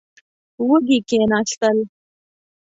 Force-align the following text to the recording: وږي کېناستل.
وږي 0.67 0.99
کېناستل. 1.09 1.77